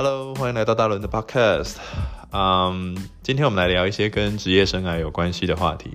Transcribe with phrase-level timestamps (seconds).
[0.00, 1.74] Hello，欢迎来到大伦的 Podcast。
[2.30, 5.90] 嗯，今天我们来聊一些跟职业生涯有关系的话题。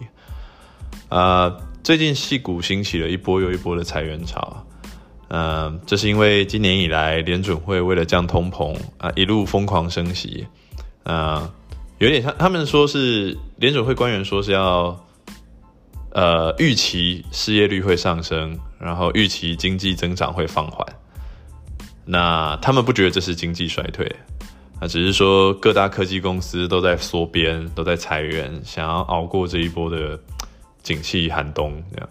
[1.08, 4.68] 啊、最近矽谷兴起了一波又一波的裁员潮。
[5.30, 10.46] 嗯，这是因为今年以来联准会为了降通膨啊，一路疯狂升息。
[11.04, 11.50] 啊，
[12.00, 15.00] 有点像他们说是联准会官员说是要。
[16.12, 20.86] 呃，预期失业率会上升，然后预期经济增长会放缓。
[22.06, 24.06] 那他们不觉得这是经济衰退，
[24.80, 30.20] 啊，只是说各大科技公司都在缩编，都在裁员，想要熬过这一波的
[30.82, 31.82] 景气寒冬。
[31.92, 32.10] 这样，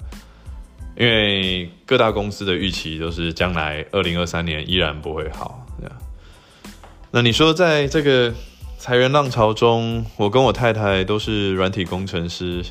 [0.96, 5.66] 因为各大公司的预期都是将来二零二三年依然不会好。
[5.80, 5.96] 这样，
[7.10, 8.32] 那你说在这个
[8.78, 12.64] 裁员浪潮中，我跟我太太都是软体工程师。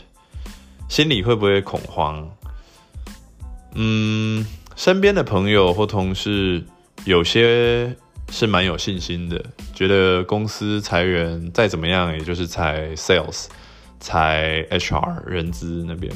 [0.89, 2.29] 心里会不会恐慌？
[3.75, 6.65] 嗯，身边的朋友或同事
[7.05, 7.95] 有些
[8.29, 13.47] 是蛮有信心的，觉得公司裁员再怎么样，也就是裁 sales、
[13.99, 16.13] 裁 HR 人资那边，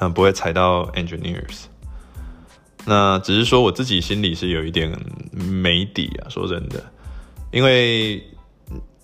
[0.00, 1.66] 嗯，不会裁到 engineers。
[2.84, 4.90] 那只是说我自己心里是有一点
[5.32, 6.84] 没底啊，说真的，
[7.52, 8.22] 因为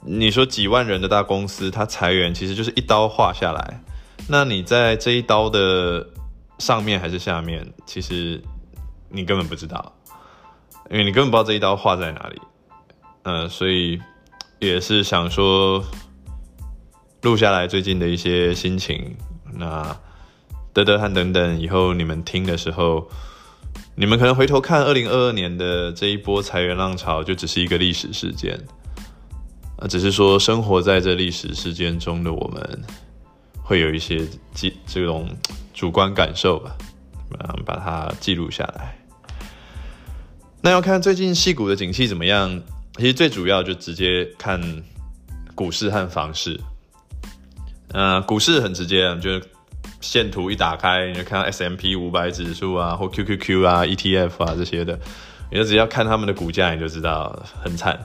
[0.00, 3.82] 你说几万人的大公司，它裁员其实就是一刀划下来。
[4.26, 6.06] 那你在这一刀的
[6.58, 7.66] 上面还是下面？
[7.86, 8.42] 其实
[9.08, 9.94] 你根本不知道，
[10.90, 12.40] 因为你根本不知道这一刀划在哪里。
[13.22, 14.00] 嗯、呃，所以
[14.58, 15.84] 也是想说
[17.22, 19.16] 录下来最近的一些心情。
[19.52, 19.96] 那
[20.72, 23.08] 德德和等等，以后你们听的时候，
[23.94, 28.58] 你们可能回头看二零二二年的这一波裁员浪潮，就只是一个历史事件。
[29.78, 32.82] 啊，只是说生活在这历史事件中的我们。
[33.66, 34.20] 会有一些
[34.52, 35.26] 记这种
[35.72, 36.76] 主观感受吧，
[37.30, 38.94] 嗯，把它记录下来。
[40.64, 42.58] 那要看最近戏股的景气怎么样，
[42.96, 44.58] 其实最主要就直接看
[45.54, 46.58] 股市和房市。
[47.88, 49.44] 呃，股市很直接，就是
[50.00, 54.98] 线图一打开，你就看到 S M P 五百指数啊，或 QQQ 啊、ETF 啊这些的，
[55.50, 58.00] 你就只要看他们的股价，你就知道很惨。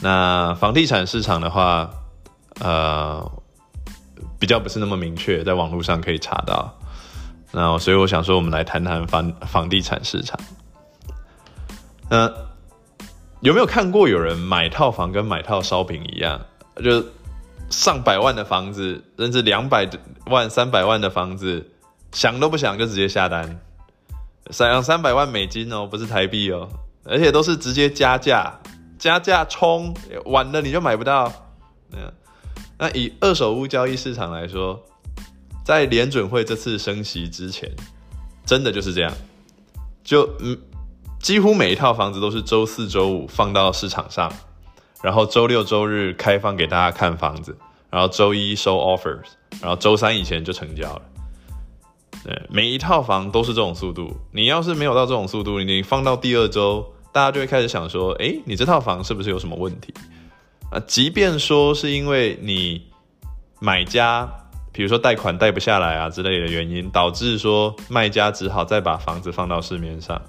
[0.00, 1.88] 那房地产市场的话，
[2.58, 3.30] 呃。
[4.40, 6.76] 比较不是那么明确，在网络上可以查到。
[7.52, 10.36] 那所以我想说，我们来谈谈房房地产市场。
[12.12, 12.30] 那
[13.40, 16.38] 有没有看过有人买套房跟买套烧饼一样，
[16.76, 17.02] 就
[17.70, 19.88] 上百万的房子，甚至两百
[20.26, 21.70] 万、三百万的房子，
[22.12, 23.58] 想都不想就直接下单，
[24.50, 26.68] 三三百万美金哦，不是台币哦，
[27.04, 28.60] 而且都是直接加价，
[28.98, 29.96] 加价冲，
[30.26, 31.32] 晚了你就买不到。
[31.92, 32.12] 嗯。
[32.76, 34.78] 那以二手屋交易市场来说，
[35.64, 37.70] 在联准会这次升息之前，
[38.44, 39.10] 真的就是这样，
[40.04, 40.58] 就嗯，
[41.22, 44.30] 几乎每一套房子都是周四周五放到市场上，
[45.04, 47.56] 然后周六周日开放给大家看房子，
[47.90, 49.22] 然后周一收 offers，
[49.60, 51.02] 然后周三以前就成交了。
[52.24, 54.16] 对，每一套房都是这种速度。
[54.32, 59.94] 你要是没有到这种速度，你放到第二周，大家就会开始想说，诶，你这套房是不是有什么问题？
[60.72, 62.82] 啊，即便说是因为你
[63.60, 64.28] 买家，
[64.72, 70.20] 比如说贷款贷不下来啊之类的原因，导致说卖家只好再把房子放到市面上，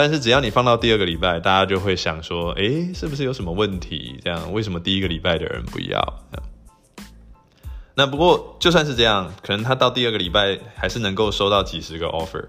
[0.00, 4.16] 但是只要你放到第二个礼拜，大家就会想说，诶，是不是有什么问题？
[4.22, 6.00] 这样为什么第一个礼拜的人不要？
[7.96, 12.46] 那不过就算是这样，可能他到第二个礼拜还是能够收到几十个 offer，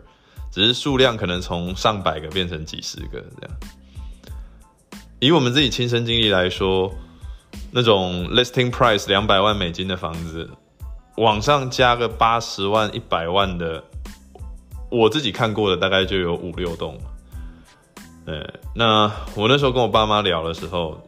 [0.52, 3.58] 只是数量可能从上百个变成几十个这样。
[5.18, 6.94] 以我们自己亲身经历来说，
[7.72, 10.48] 那种 listing price 两百万美金的房子，
[11.18, 13.84] 往上加个八十万、一百万的，
[14.92, 16.96] 我自己看过的大概就有五六栋。
[18.30, 21.02] 呃，那我那时候跟我爸妈聊的时候，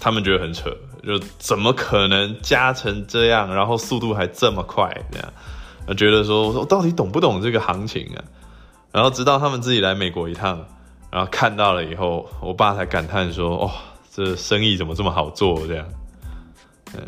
[0.00, 4.90] 他们觉得很扯，就怎么可能加成这样，然后速度还这么快？
[5.10, 5.30] 这样，
[5.94, 8.24] 觉得说，我说我到底懂不懂这个行情啊？
[8.92, 10.64] 然后直到他们自己来美国一趟。
[11.10, 13.70] 然后看到了以后，我爸才感叹说：“哦，
[14.10, 15.86] 这生意怎么这么好做？”这样，
[16.94, 17.04] 嗯，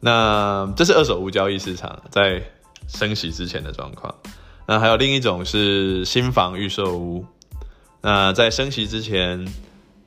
[0.00, 2.42] 那这是二手屋交易市场在
[2.86, 4.14] 升息之前的状况。
[4.66, 7.26] 那还有另一种是新房预售屋。
[8.00, 9.46] 那在升息之前，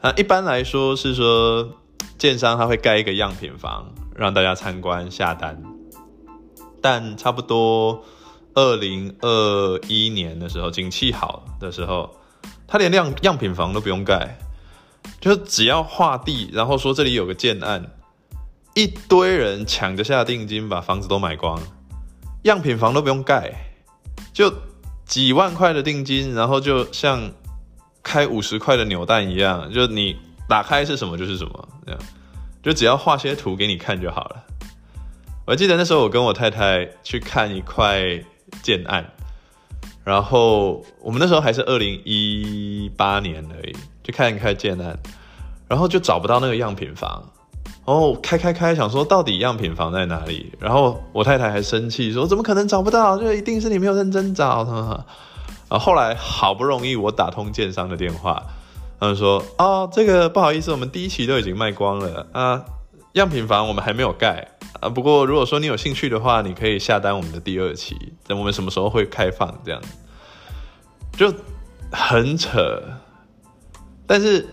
[0.01, 1.69] 那一般来说是说，
[2.17, 5.61] 建商他会盖一个样品房让大家参观下单。
[6.81, 8.03] 但差不多
[8.53, 12.15] 二零二一年的时候，景气好的时候。
[12.67, 14.37] 他连样样品房都不用盖，
[15.19, 17.91] 就只要画地，然后说这里有个建案，
[18.75, 21.61] 一堆人抢着下定金把房子都买光，
[22.43, 23.73] 样品房都不用盖，
[24.31, 24.53] 就
[25.05, 27.33] 几万块的定金，然后就像
[28.03, 30.17] 开五十块的扭蛋一样，就你
[30.47, 32.01] 打开是什么就是什么，这样，
[32.63, 34.43] 就只要画些图给你看就好了。
[35.45, 38.01] 我记得那时候我跟我太太去看一块
[38.61, 39.11] 建案，
[40.03, 44.97] 然后我们那时候还是二零一八年而已，去看一块建案，
[45.67, 47.23] 然后就找不到那个样品房。
[47.83, 50.53] 然后开开开，想说到底样品房在哪里？
[50.59, 53.17] 然后我太太还生气说：“怎么可能找不到？
[53.17, 54.63] 这一定是你没有认真找。”
[55.71, 58.45] 啊，后来好不容易我打通建商的电话，
[58.99, 62.65] 他们说：“哦，这个不好意思，我们第一期都已经卖光了啊，
[63.13, 64.47] 样品房我们还没有盖
[64.81, 64.89] 啊。
[64.89, 67.95] 不过如果说你有兴趣的话，你可以下单我们的第二期，
[68.27, 69.81] 等我们什么时候会开放这样，
[71.13, 71.33] 就
[71.91, 72.81] 很扯。
[74.05, 74.45] 但是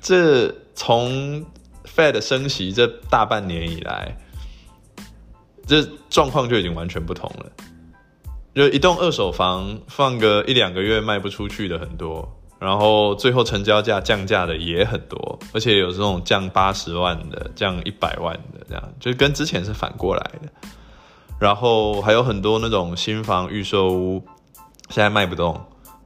[0.00, 1.46] 这从。
[1.94, 4.16] Fed 升息这大半年以来，
[5.66, 7.52] 这状况就已经完全不同了。
[8.54, 12.28] 就一栋二手房放个一两个月卖不出去的很多，
[12.58, 20.48] 然后最后成交价降价的也很多，而且有这种降八十万的、降一百万的，这样就跟之前是反过来的。
[21.38, 24.22] 然后还有很多那种新房预售屋
[24.88, 25.60] 现在卖不动，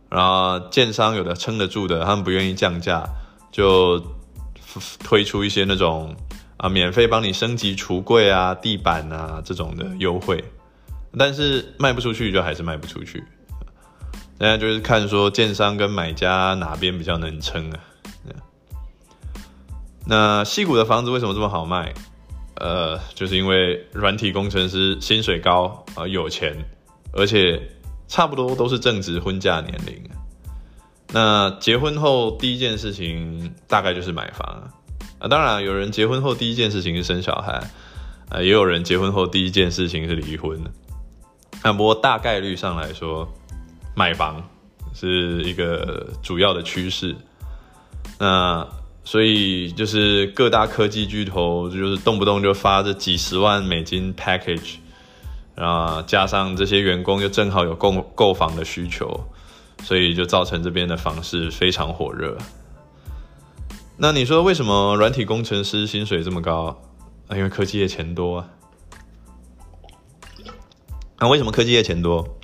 [0.09, 3.05] 然后建商有的撑得住的，他们不愿意降价
[3.51, 4.03] 就。
[5.03, 6.15] 推出一些那种
[6.59, 10.45] 啊，免费帮你升级橱柜啊、地板啊这种的优惠，
[11.19, 13.25] 但是卖不出去就还是卖不出去。
[14.39, 17.81] 现在就是看说建商跟买家哪边比较能撑啊。
[20.09, 21.93] 那矽谷的房子为什么这么好卖？
[22.57, 26.57] 呃，就是因为软体工程师薪水高啊，有钱，
[27.13, 27.61] 而且
[28.07, 30.09] 差不多都是正值婚嫁年龄。
[31.13, 34.65] 那结婚后第一件事情大概就是买房啊，
[35.19, 37.61] 啊，当然有人结婚后第一件事情是生小孩，
[38.29, 40.63] 啊，也有人结婚后第一件事情是离婚。
[41.67, 43.29] 那不过大概率上来说，
[43.97, 44.41] 买房
[44.95, 47.17] 是一个主要的趋势。
[48.21, 48.65] 那
[49.03, 54.77] 所以就是各大科技巨头就是动不动就发这几十万美金 package，
[55.57, 59.27] 啊，加上这些员工又正好有购购房的需求。
[59.83, 62.39] 所以就造成这边的房市非常火热。
[63.97, 66.81] 那你说为什么软体工程师薪水这么高？
[67.27, 68.49] 啊，因为科技业钱多啊。
[71.19, 72.39] 那为什么科技业钱多？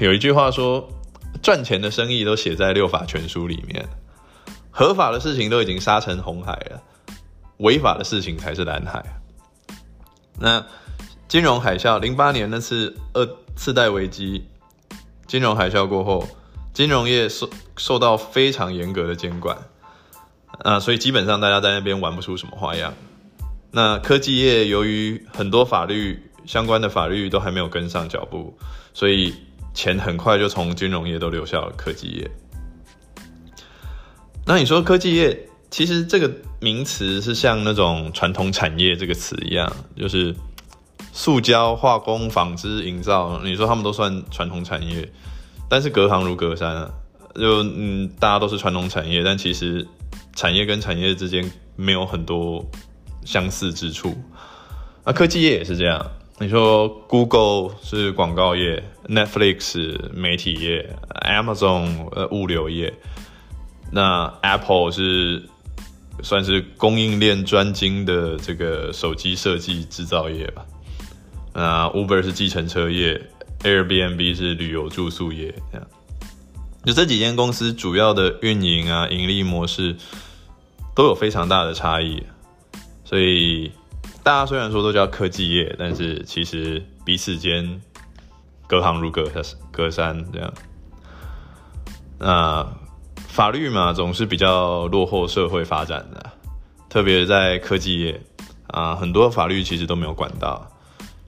[0.00, 0.88] 有一句话说，
[1.42, 3.88] 赚钱的生意都写在六法全书里面，
[4.70, 6.82] 合法的事情都已经杀成红海了，
[7.58, 9.04] 违法的事情才是蓝海。
[10.38, 10.64] 那
[11.26, 14.46] 金融海啸，零八年那次二次贷危机。
[15.26, 16.26] 金融海啸过后，
[16.72, 19.58] 金融业受受到非常严格的监管，
[20.60, 22.94] 啊，所以基本上大家在那边玩不出什么花样。
[23.72, 28.56] 那科技业由于很多法律相关的法律都还没有跟上脚步，
[28.92, 29.32] 所以
[29.74, 32.30] 钱很快就从金融业都流向了科技业。
[34.46, 36.28] 那你说科技业，其实这个
[36.60, 40.34] 名词是像那种传统产业这个词一样，就是。
[41.10, 45.10] 塑胶、化工、纺织、营造，你说他们都算传统产业，
[45.68, 46.90] 但是隔行如隔山啊，
[47.34, 49.84] 就嗯，大家都是传统产业，但其实
[50.36, 52.64] 产业跟产业之间没有很多
[53.24, 54.16] 相似之处。
[55.04, 56.08] 那科技业也是这样，
[56.40, 62.94] 你说 Google 是广告业，Netflix 媒体业，Amazon 呃物流业，
[63.90, 65.42] 那 Apple 是
[66.22, 70.64] 算是供应链专精的这个手机设计制造业吧。
[71.54, 73.20] 那 Uber 是计程车业
[73.64, 75.88] ，Airbnb 是旅游住宿业，这样，
[76.84, 79.96] 就这几间公司主要的运营啊、盈利模式
[80.94, 82.22] 都有非常大的差异，
[83.04, 83.72] 所以
[84.22, 87.80] 大家虽然说都叫科技业，但是其实彼此间
[88.66, 90.52] 隔行如隔山隔山这样。
[92.18, 92.66] 那
[93.16, 96.30] 法律嘛，总是比较落后社会发展的，
[96.88, 98.20] 特别在科技业
[98.66, 100.70] 啊，很多法律其实都没有管到。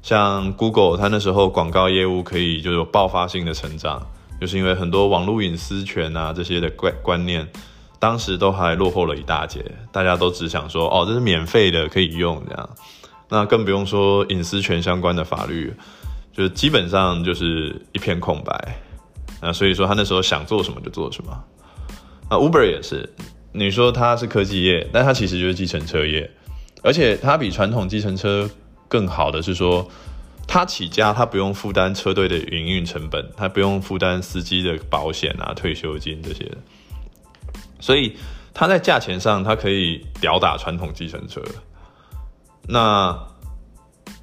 [0.03, 4.07] 像 Google，它那时候广告业务可以就有爆发性的成长，
[4.41, 7.49] 就是因为很多网络隐私权啊这些的观观念，
[8.01, 12.71] 当时都还落后了一大截，大家都只想说哦，这是免费的可以用这样，
[13.29, 15.73] 那更不用说隐私权相关的法律，
[16.33, 18.83] 就基本上就是一片空白。
[19.41, 21.45] 那所以说他那时候想做什么就做什么。
[22.29, 23.09] 那，Uber 也是，
[23.53, 26.29] 你说它是科技业，但它其实就是计程车业，
[26.83, 28.51] 而且它比传统计程车。
[28.89, 29.89] 更好的是说，
[30.49, 36.45] 它起家，它不用负担车队的营运成本，它不用负担司机的保险啊、退休金这些，
[37.81, 38.17] 所以
[38.55, 41.43] 它在价钱上，它可以吊打传统计程车。
[42.69, 43.19] 那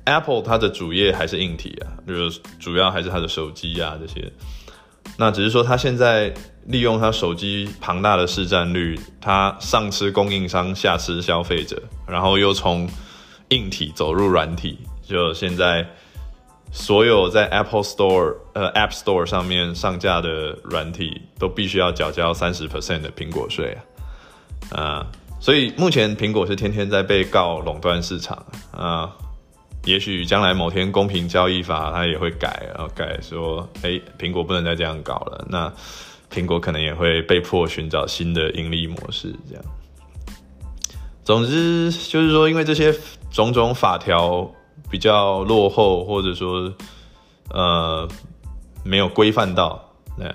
[0.06, 4.32] Apple 它的主业还是硬体啊，就是主要还是它的手机啊这些。
[5.18, 6.34] 那只是说，它现在
[6.66, 12.88] 利用它手机庞大的市占率，它上吃供应商，下吃消费者，然后又从
[13.50, 15.88] 硬体走入软体，就现在
[16.72, 23.78] 所有在 Apple Store 呃 App Store 上面上架的软体都必须要缴交三十 percent 的苹果税
[24.72, 25.08] 啊，呃，
[25.40, 29.12] 所以目前苹果是天天在被告垄断市场啊。
[29.86, 35.46] 也许将来某天公平交易法它也会改，然后改说，哎，苹果不能再这样搞了。
[35.48, 35.72] 那
[36.30, 39.64] 苹果可能也会被迫寻找新的盈利模式，这样。
[41.24, 42.94] 总之就是说，因为这些
[43.32, 44.52] 种种法条
[44.90, 46.74] 比较落后，或者说
[47.50, 48.08] 呃
[48.84, 50.26] 没有规范到那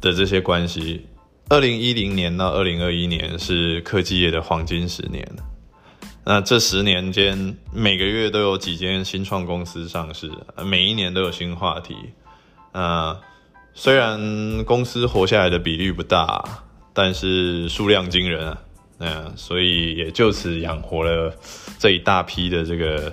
[0.00, 1.06] 的这些关系，
[1.48, 5.26] 二零一零年到二零二一年是科技业的黄金十年。
[6.24, 10.30] 那这十年间，每个月都有几间新创公司上市，
[10.64, 11.94] 每一年都有新话题。
[12.72, 13.16] 呃，
[13.74, 16.44] 虽然公司活下来的比率不大，
[16.92, 18.58] 但是数量惊人啊。
[18.98, 21.32] 嗯，所以也就此养活了
[21.78, 23.12] 这一大批的这个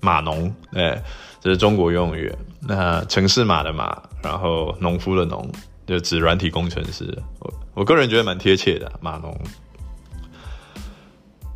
[0.00, 0.52] 码农。
[0.72, 1.02] 哎，
[1.40, 2.34] 这是中国用语。
[2.60, 5.50] 那城市码的码，然后农夫的农，
[5.86, 7.16] 就指软体工程师。
[7.38, 9.36] 我我个人觉得蛮贴切的，码农。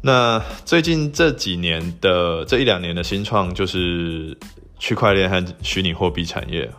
[0.00, 4.36] 那最近这几年的这一两年的新创就是
[4.78, 6.70] 区块链和虚拟货币产业。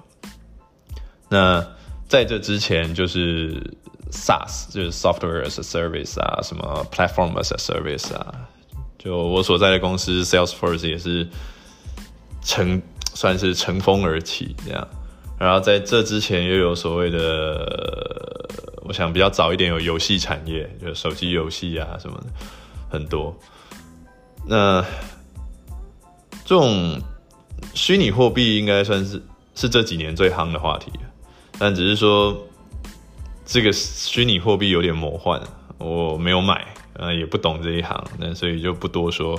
[1.27, 1.65] 那
[2.07, 3.59] 在这之前就是
[4.11, 8.47] SaaS，就是 Software as a Service 啊，什么 Platform as a Service 啊。
[8.99, 11.27] 就我所在的公司 Salesforce 也是
[12.45, 12.81] 乘
[13.13, 14.87] 算是乘风而起这样。
[15.37, 18.47] 然后在这之前又有所谓的，
[18.83, 22.27] 我想比较早一点有游戏产业，就手机游戏啊什么的。
[22.87, 23.37] 很多，
[24.47, 24.81] 那
[26.45, 27.01] 这种
[27.73, 29.21] 虚拟货币应该算是
[29.55, 30.89] 是这几年最夯的话题，
[31.59, 32.47] 但只是说
[33.45, 35.41] 这个虚拟货币有点魔幻，
[35.77, 39.37] 我没有买，呃，也不懂这一行，那所以就不多说。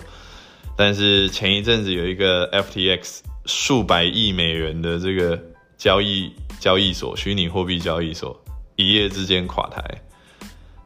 [0.77, 5.41] 但是前一阵子有一个 FTX 数百亿美元的这个
[5.79, 8.39] 交易交易所，虚拟货币交易所
[8.77, 9.83] 一夜之间垮台。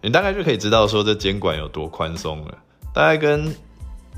[0.00, 2.58] 你大概就可以知道说这监管有多宽松了，
[2.94, 3.54] 大概跟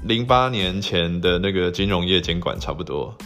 [0.05, 3.17] 零八年前的那个金融业监管差不多。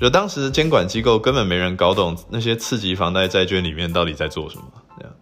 [0.00, 4.64] 就当时监管机构根本没人搞懂那些次级房贷债券里面到底在做什么。
[4.98, 5.14] 这样，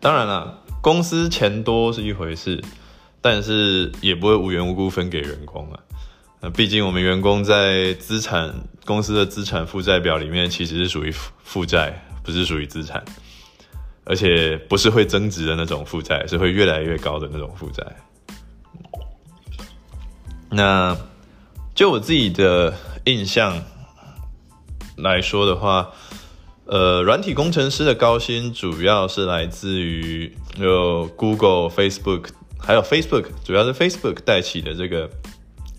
[0.00, 2.60] 当然了，公司钱多是一回事，
[3.22, 5.80] 但是也不会无缘无故分给员工啊。
[6.42, 8.52] 那毕竟我们员工在资产
[8.84, 13.02] 公司的资产负债表里面其实是属于负债，不是属于资产。
[14.04, 17.86] 而且不是会增值的那种负债，是会越来越高的那种负债。
[20.50, 20.96] 那
[21.72, 22.74] 就我自己的
[23.04, 23.62] 印象
[24.96, 25.92] 来说的话，
[26.64, 32.30] 呃，软体工程师的高薪主要是来自于有 Google、Facebook，
[32.62, 35.10] 还有 Facebook，主要是 Facebook 带起的这个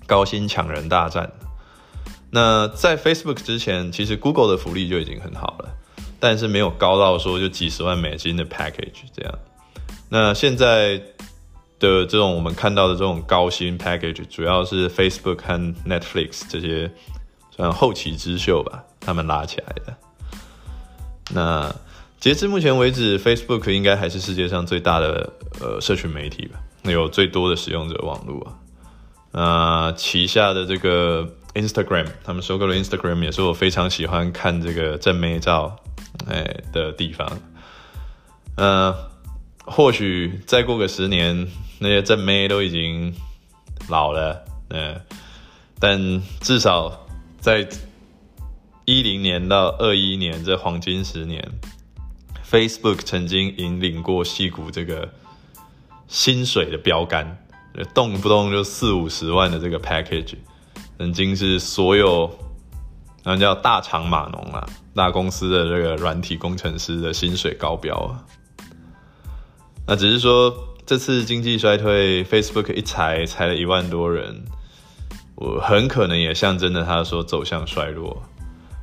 [0.05, 1.31] 高薪抢人大战。
[2.29, 5.69] 那在 Facebook 之前，其实 Google 的福利就已经很好了。
[6.19, 9.39] 但是没有高到说就几十万美金的 package 这样，
[10.07, 10.97] 那现在
[11.79, 16.89] 的这种我们看到的这种高薪 package，主要是 Facebook 和 Netflix 这些
[17.51, 19.97] 算后起之秀吧，他们拉起来的。
[21.33, 21.75] 那
[22.21, 26.57] 截至目前为止，Facebook 应该还是世界上最大的呃社群媒体吧，
[26.91, 28.59] 有最多的使用者网络啊。
[29.31, 35.79] 呃，旗下的这个 Instagram，他们收购了 Instagram 也是我非常喜欢看这个正妹照。
[36.29, 37.27] 哎的地方，
[38.55, 38.95] 呃，
[39.65, 41.47] 或许再过个十年，
[41.79, 43.13] 那些正妹都已经
[43.89, 45.01] 老了，嗯，
[45.79, 47.07] 但至少
[47.39, 47.67] 在
[48.85, 51.43] 一零年到二一年这黄金十年
[52.47, 55.11] ，Facebook 曾经引领过戏骨这个
[56.07, 57.37] 薪水的标杆，
[57.93, 60.35] 动不动就四五十万的这个 package，
[60.97, 62.29] 曾经是所有，
[63.23, 64.67] 然后叫大厂码农啊。
[64.95, 68.21] 大公司的这个软体工程师的薪水高标啊，
[69.87, 70.53] 那只是说
[70.85, 74.45] 这次经济衰退，Facebook 一裁裁了一万多人，
[75.33, 78.21] 我很可能也象征着他说走向衰落。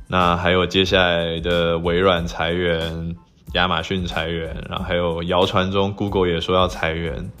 [0.09, 3.15] 那还有接下来的微软裁员，
[3.53, 7.31] 亚马逊裁员，然后还有谣传中 Google 也说要裁员。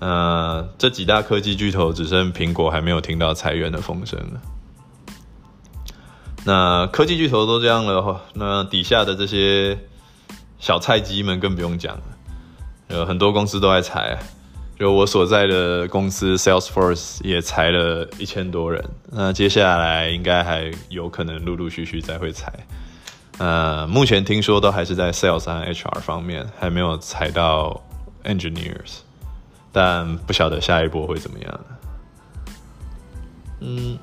[0.00, 4.40] 呃，这几大科技巨头只剩苹果还没有听到裁员的风声了。
[6.44, 9.78] 那科技巨头都这样了，那底下的这些
[10.58, 12.02] 小菜鸡们更不用讲了。
[12.88, 14.18] 有很多公司都在裁，
[14.78, 18.84] 就我所在的公司 Salesforce 也裁了一千多人。
[19.10, 22.52] 那接下来应该还有可能陆陆续续再会裁。
[23.38, 27.82] 呃，目前听说都还是在 sales 和 HR 方面，还没有踩到
[28.22, 28.98] engineers，
[29.72, 31.60] 但不晓得下一波会怎么样。
[33.60, 33.98] 嗯，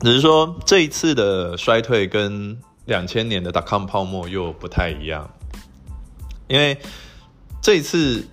[0.00, 5.30] 只是说这一次的衰退跟两千年的 dot-com 泡沫又不太一样，
[6.48, 6.76] 因为
[7.62, 8.26] 这一次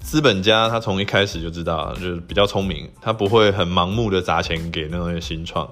[0.00, 5.70] 资本家他从一开始就知道，就是比较聪明，他不会很盲目的砸钱给那些新创。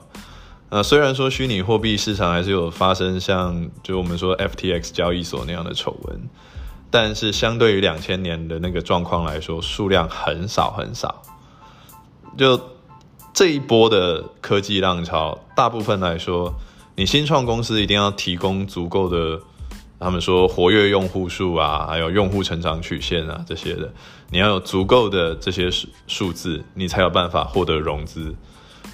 [0.69, 6.29] 呃，虽然说虚拟货币市场还是有发生像就我们说 FTX 交易所那样的丑闻，
[6.91, 11.23] 但是相对于两千年的那个状况来说，数量很少很少。
[12.37, 12.61] 就
[13.33, 16.55] 这一波的科技浪潮，大部分来说，
[16.97, 19.41] 你新创公司一定要提供足够的，
[20.01, 23.93] 他们说活跃用户数啊，还有用户成长曲线啊这些的，
[24.31, 28.35] 你要有足够的这些数数字，你才有办法获得融资。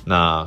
[0.05, 0.47] 那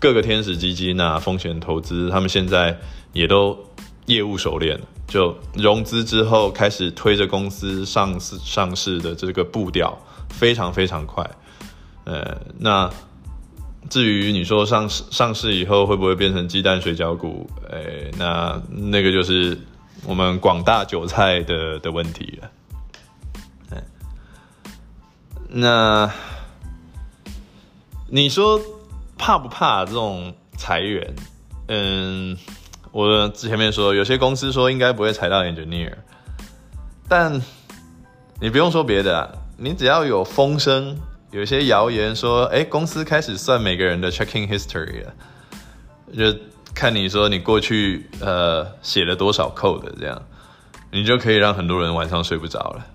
[0.00, 2.78] 各个天使基金啊，风险投资，他们现在
[3.12, 3.58] 也都
[4.06, 11.28] 业务熟练，就融资之后开始推着公司上市上市的这个步调非常非常快。
[12.04, 12.88] 呃，那
[13.90, 17.50] 至于你说上市上市以后会不会变成鸡蛋水饺股？
[17.68, 19.58] 哎，那那个就是
[20.04, 22.50] 我们广大韭菜的的问题了。
[25.50, 26.08] 那
[28.06, 28.60] 你说？
[29.18, 31.14] 怕不怕这种裁员？
[31.66, 32.38] 嗯，
[32.92, 35.92] 我之前面说，有些公司说应该不会裁到 engineer，
[37.06, 37.42] 但
[38.40, 40.96] 你不用说别的啊，你只要有风声，
[41.30, 45.12] 有些谣言说，哎，公司开始算每个人的 checking history 了，
[46.16, 46.38] 就
[46.74, 50.22] 看你说你过去呃写了多少 code 这样，
[50.90, 52.86] 你就可以让很多人晚上睡不着了，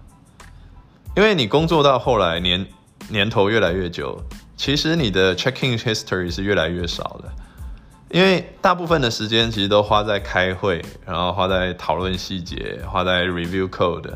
[1.15, 2.65] 因为你工作到后来年
[3.09, 4.19] 年头越来越久。
[4.55, 7.31] 其实你的 checking history 是越来越少的，
[8.09, 14.13] 因为大部分的时间其实都花在开会，然后花在讨论细节，花在 review code，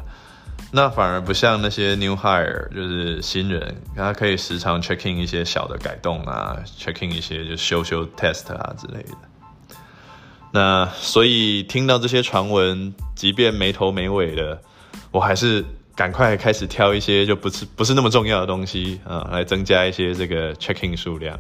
[0.72, 9.70] 那反而不像那些 new hire，就是新人，他可以时常 checking 一些小的改动啊，checking 一些就修修 test 啊之类的。
[10.52, 14.62] 那所以听到这些传闻，即便没头没尾的，
[15.12, 15.66] 我还是。
[15.98, 21.36] 赶快开始挑一些就不是不是那么重要的东西啊，来增加一些这个 checking 数量。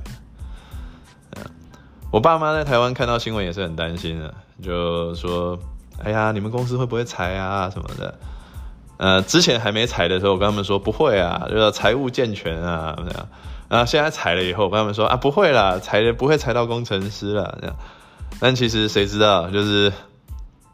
[2.11, 5.59] 我爸妈在台湾看到新闻也是很担心的，就说
[6.03, 8.17] ：“哎呀，你们公司会不会裁啊什么的？”
[8.97, 13.29] 呃，之前还没裁的时候，我跟他们说不会啊，就是财务健全啊这样。
[13.69, 17.75] 然后现在裁了以后，我跟他们说啊，不会啦，裁的不会裁到工程师了这样。
[18.39, 19.93] 但其实谁知道，就是。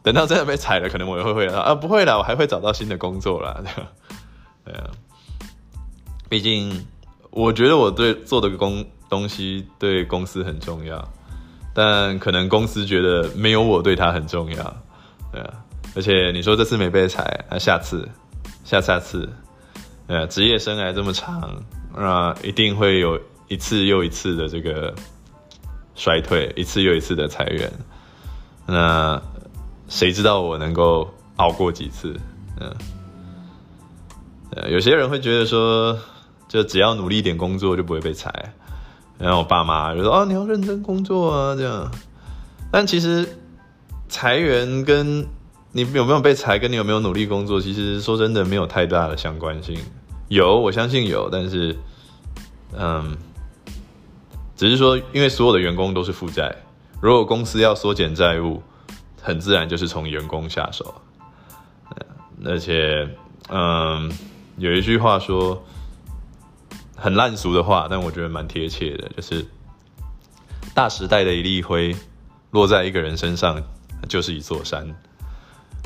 [0.03, 3.63] 等到真的被裁了，可能我也会会啊，不会啦，我还会找到新的工作啦。
[4.65, 4.91] 对啊，
[6.29, 6.85] 毕竟
[7.31, 11.07] 我觉得我对做的工东西对公司很重要，
[11.73, 14.83] 但可能公司觉得没有我对他很重要。
[15.31, 15.53] 对啊，
[15.95, 18.05] 而且你说这次没被裁，那下次、
[18.65, 19.29] 下下次，
[20.07, 21.63] 呃，职业生涯这么长，
[21.95, 24.93] 那一定会有一次又一次的这个
[25.95, 27.71] 衰退，一次又一次的裁员，
[28.65, 29.21] 那。
[29.87, 32.15] 谁知道我能够熬过几次？
[32.59, 32.73] 嗯，
[34.51, 35.97] 呃，有些人会觉得说，
[36.47, 38.53] 就只要努力一点工作就不会被裁。
[39.19, 41.91] 然后我爸妈就说：“哦，你要认真工作啊，这样。”
[42.71, 43.27] 但其实
[44.07, 45.27] 裁员跟
[45.71, 49.77] 你有没有被裁，跟你有没有努力工作，其实说真的没有太大的相关性。
[50.29, 51.77] 有，我相信有，但是，
[52.75, 53.15] 嗯，
[54.55, 56.55] 只是说，因为所有的员工都是负债，
[56.99, 58.61] 如果公司要缩减债务。
[59.25, 60.93] 很自然就是从员工下手，
[62.43, 63.07] 而且，
[63.47, 64.11] 嗯，
[64.57, 65.63] 有一句话说
[66.93, 69.45] 很烂俗的话，但我觉得蛮贴切的，就是
[70.73, 71.95] 大时代的一粒灰
[72.51, 73.63] 落在一个人身上
[74.09, 74.93] 就是一座山。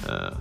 [0.10, 0.34] 嗯，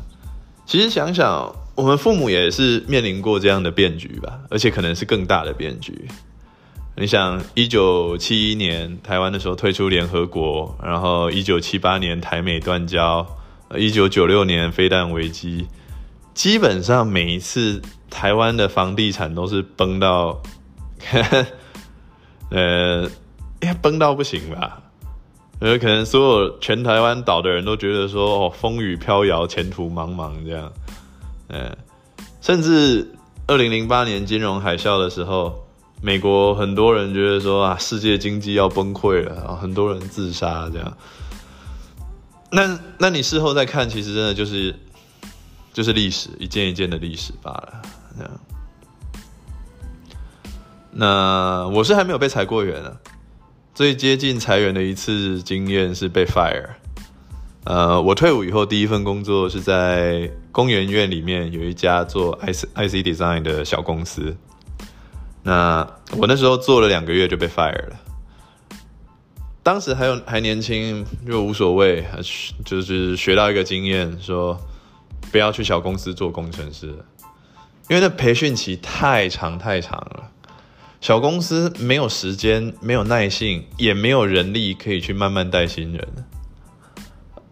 [0.64, 6.08] 其实想想，我们父母也是面临过这样的变局吧，而且可能是更大的变局。
[6.98, 13.26] 你想，一九七一年台湾的时候退出联合国，然后一九七八年台美断交，
[13.76, 15.66] 一九九六年飞弹危机，
[16.32, 20.40] 基本上每一次台湾的房地产都是崩到，
[22.48, 23.06] 呃，
[23.82, 24.80] 崩到不行吧？
[25.60, 30.72] 呃，可能所有全台湾岛的人都觉得说，哦，风雨飘摇，前途茫茫这样，
[31.48, 31.76] 呃，
[32.40, 33.14] 甚至
[33.46, 35.65] 二零零八年金融海啸的时候。
[36.02, 40.96] 美国很多人觉得说啊，世界经济要崩溃了啊，很多人自杀这样。
[42.52, 44.74] 那那你事后再看，其实真的就是
[45.72, 47.82] 就是历史，一件一件的历史罢了。
[48.16, 48.32] 这样。
[50.92, 52.96] 那我是还没有被裁过员啊，
[53.74, 56.68] 最接近裁员的一次经验是被 fire。
[57.64, 64.36] 呃，我退伍以后第一份工作是在公园院里面有一家做 IC IC design 的小公司。
[65.46, 67.96] 那我那时候做了两个月就被 fire 了。
[69.62, 72.04] 当时还有还年轻，就无所谓，
[72.64, 74.60] 就是学到一个经验，说
[75.30, 76.88] 不要去小公司做工程师，
[77.88, 80.32] 因为那培训期太长太长了。
[81.00, 86.08] 小公司没有时间，没有耐性，也没有人力可以去慢慢带新人。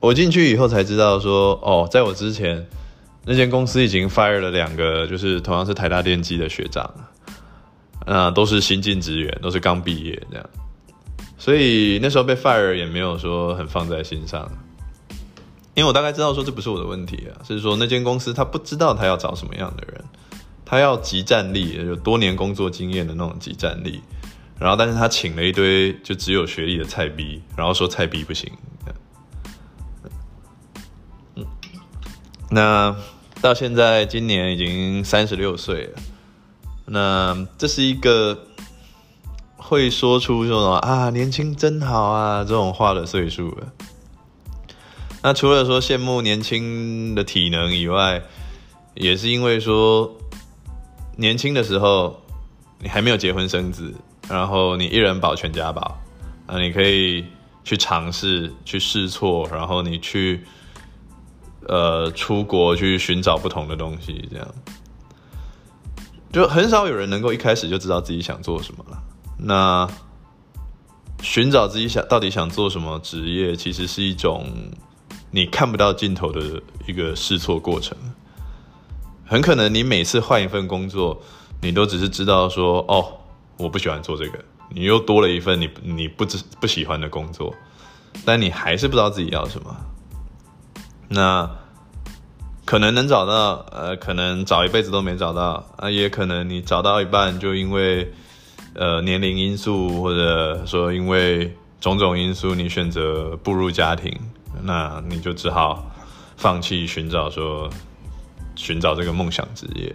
[0.00, 2.66] 我进去以后才知道说，哦，在我之前，
[3.24, 6.92] 那间公司已经 fire 了两个，就是同样是台大电机的学长，
[8.04, 10.50] 啊，都是新进职员，都是刚毕业这样，
[11.38, 14.50] 所以那时候被 fire 也没有说很放在心上，
[15.74, 20.04] 因为我大概知道说这不是我的问题啊，是说那间公司他不知道他要找什么样的人，
[20.64, 24.02] 他要即战力，有多年工作经验的那种即战力，
[24.58, 28.52] 然后但是他请了一堆就只有学历的菜逼，然后说菜逼不行。
[32.50, 32.94] 那
[33.40, 35.98] 到现在，今年已经三十六岁了。
[36.86, 38.46] 那这是一个
[39.56, 43.72] 会说出这种啊“年轻真好啊”这种话的岁数了。
[45.22, 48.22] 那除了说羡慕年轻的体能以外，
[48.94, 50.14] 也是因为说
[51.16, 52.20] 年轻的时候
[52.78, 53.94] 你还没有结婚生子，
[54.28, 55.98] 然后你一人保全家保
[56.46, 57.24] 啊，你可以
[57.64, 60.44] 去尝试、去试错，然后你去。
[61.66, 64.46] 呃，出国去寻找不同的东西，这样
[66.34, 69.00] 就很少有人能够一开始就知道自己想做什么了。
[69.38, 69.88] 那
[71.22, 74.44] 寻找自己想到底想做什么职业，其实是一种
[75.30, 77.96] 你看不到尽头的一个试错过程。
[79.24, 81.22] 很可能你每次换一份工作，
[81.62, 83.06] 你都只是知道说，哦，
[83.56, 84.38] 我不喜欢做这个，
[84.70, 87.54] 你又多了一份你你不知不喜欢的工作，
[88.24, 89.76] 但你还是不知道自己要什么。
[91.08, 91.48] 那
[92.64, 98.10] 可能能找到，呃，可能找一辈子都没找到啊，也可能你找到一半就因为
[98.74, 104.18] 呃年龄因素，或者说因为种种因素，你选择步入家庭，
[104.62, 105.90] 那你就只好
[106.36, 107.68] 放弃寻找说
[108.56, 109.94] 寻找这个梦想职业。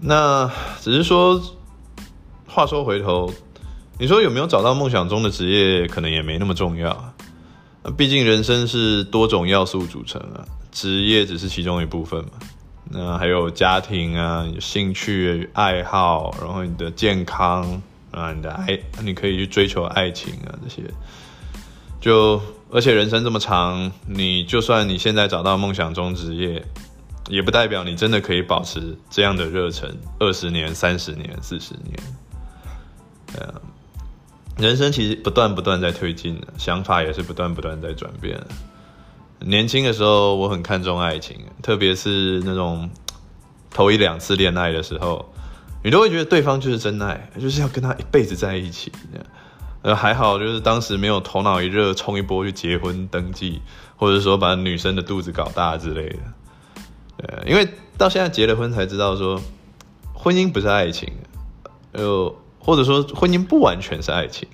[0.00, 0.48] 那
[0.80, 1.42] 只是说，
[2.46, 3.28] 话说回头，
[3.98, 7.12] 你说有没有找到梦想中的职业，可能也没那么重要。
[7.90, 12.30] 毕竟人生是多种要素组成啊，职业只是其中一部分嘛。
[12.90, 20.82] 那还有家庭啊，有兴趣爱好，然后你的健康啊，你的爱，你可以去追求爱情啊，这些。
[22.00, 26.64] 就而且人生这么长，你就算你现在找到梦想中职业，
[27.28, 31.96] 也不代表你真的可以保持这样的热忱二十年、三十年、四十年。
[33.34, 33.54] 对啊。
[34.58, 38.40] 人生其实不断不断在推进，想法也是不断不断在转变。
[39.38, 42.90] 年轻的时候，我很看重爱情，特别是那种
[43.70, 45.32] 头一两次恋爱的时候，
[45.84, 48.90] 你都会觉得对方就是真爱，就是要跟他一辈子在一起。
[49.82, 53.62] 呃，还好，就是当时没有头脑一热冲一波去结婚登记，
[53.96, 56.18] 或者说把女生的肚子搞大之类的。
[57.18, 59.40] 呃，因为到现在结了婚才知道说，
[60.12, 61.12] 婚姻不是爱情，
[61.92, 62.34] 呃。
[62.68, 64.46] 或者说，婚姻不完全是爱情，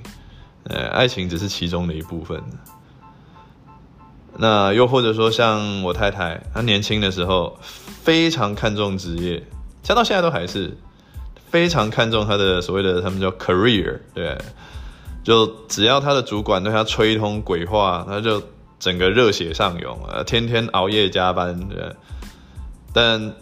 [0.68, 2.40] 呃，爱情只是其中的一部分。
[4.36, 7.58] 那又或者说，像我太太，她年轻的时候
[8.04, 9.42] 非常看重职业，
[9.82, 10.78] 像到现在都还是
[11.50, 14.38] 非常看重她的所谓的他们叫 career，对，
[15.24, 18.40] 就只要她的主管对她吹通鬼话，她就
[18.78, 21.92] 整个热血上涌，呃，天天熬夜加班，对。
[22.92, 23.34] 但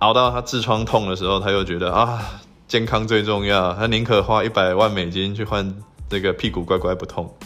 [0.00, 2.22] 熬到她痔疮痛的时候，她又觉得啊。
[2.70, 5.74] 健康最重要，他宁可花一百万美金去换
[6.08, 7.36] 这个屁股乖乖不痛。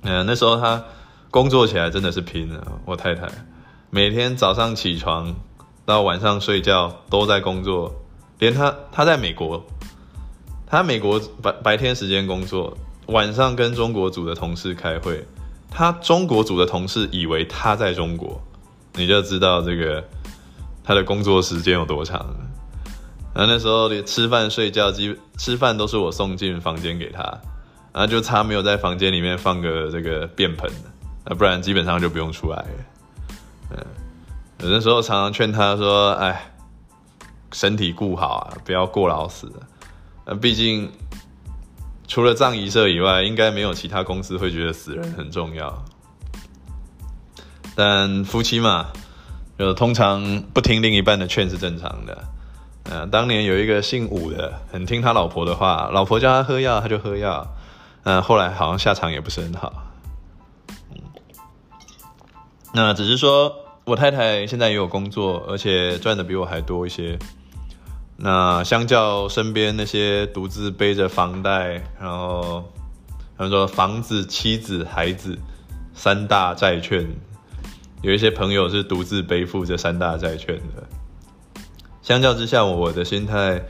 [0.00, 0.82] 嗯，那时候他
[1.30, 2.80] 工作起来真的是拼了。
[2.86, 3.28] 我太太
[3.90, 5.34] 每天早上起床
[5.84, 7.94] 到晚上睡觉都在工作，
[8.38, 9.62] 连他他在美国，
[10.66, 12.74] 他美国白白天时间工作，
[13.08, 15.22] 晚上跟中国组的同事开会，
[15.70, 18.40] 他中国组的同事以为他在中国，
[18.94, 20.02] 你就知道这个
[20.82, 22.34] 他的工作时间有多长。
[23.36, 27.20] 然后那时候连吃饭睡觉，基吃饭都是我送进房间给他，
[27.92, 30.70] 然后就差没有在房间里面放个这个便盆，
[31.24, 32.68] 啊，不然基本上就不用出来了。
[33.72, 33.76] 嗯，
[34.60, 36.50] 有的时候常常劝他说：“哎，
[37.52, 39.52] 身体顾好啊，不要过劳死。”
[40.24, 40.90] 呃，毕竟
[42.08, 45.84] 除了葬仪社以外，应该没有其他公司会觉得死人很重要。
[47.74, 48.86] 但夫妻嘛，
[49.58, 52.16] 就通常不听另一半的劝是正常的。
[52.90, 57.46] 呃，当年有一个姓武的，很听他老婆的话，老婆叫他喝药，他就喝药。
[58.04, 59.72] 嗯，后来好像下场也不是很好。
[62.72, 63.52] 那只是说
[63.84, 67.18] 我太太现在也有工作，而且赚的比我还多一些。
[68.16, 72.64] 那相较身边那些独自背着房贷，然后
[73.36, 75.36] 他们说房子、妻子、孩子
[75.92, 77.06] 三大债券，
[78.02, 80.95] 有一些朋友是独自背负这三大债券的。
[82.06, 83.60] 相较之下，我的心态，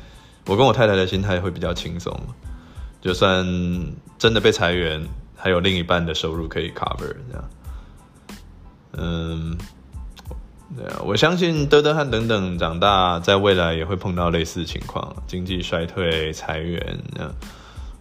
[0.44, 2.14] 我跟我太太的心态会比较轻松。
[3.00, 3.46] 就算
[4.18, 5.02] 真的被裁员，
[5.34, 7.50] 还有另一半的收入可以 cover 这样。
[8.98, 9.56] 嗯。
[10.76, 16.98] 对啊，我相信德德和等等长大，在未来也会碰到类似情况，经济衰退、裁员。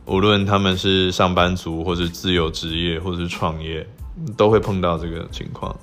[0.06, 3.88] 无论他们是上班族，或是自由职业，或是创业，
[4.36, 5.74] 都会碰到这个情况。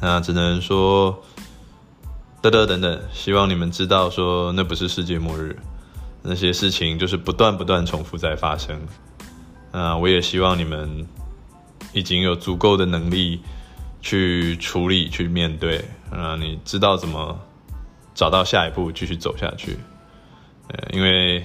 [0.00, 1.20] 那只能说，
[2.40, 5.56] 德德等等，希望你们知道，说那不是世界末日，
[6.22, 8.80] 那些事情就是不断不断重复在发生。
[9.72, 11.06] 啊，我也希望你们
[11.92, 13.40] 已经有足够的能力。
[14.00, 17.36] 去处理，去面对，让你知道怎么
[18.14, 19.76] 找到下一步，继续走下去。
[20.68, 21.44] 呃，因为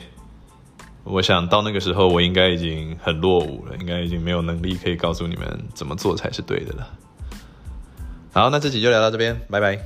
[1.03, 6.87] 我想到那个时候，我应该已经很落伍了，应该已经没有能力可以告诉你们怎么做才是对的了。
[8.31, 9.79] 好，那这集就聊到这边，拜拜。